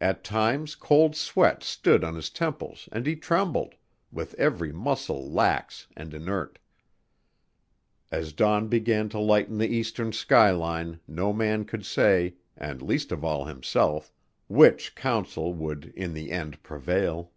At 0.00 0.22
times 0.22 0.76
cold 0.76 1.16
sweat 1.16 1.64
stood 1.64 2.04
on 2.04 2.14
his 2.14 2.30
temples 2.30 2.88
and 2.92 3.04
he 3.04 3.16
trembled, 3.16 3.74
with 4.12 4.34
every 4.34 4.70
muscle 4.70 5.28
lax 5.28 5.88
and 5.96 6.14
inert. 6.14 6.60
As 8.12 8.32
dawn 8.32 8.68
began 8.68 9.08
to 9.08 9.18
lighten 9.18 9.58
the 9.58 9.66
eastern 9.66 10.12
sky 10.12 10.52
line 10.52 11.00
no 11.08 11.32
man 11.32 11.64
could 11.64 11.84
say 11.84 12.36
and 12.56 12.80
least 12.80 13.10
of 13.10 13.24
all 13.24 13.46
himself 13.46 14.12
which 14.46 14.94
counsel 14.94 15.52
would 15.52 15.86
in 15.96 16.14
the 16.14 16.30
end 16.30 16.62
prevail. 16.62 17.32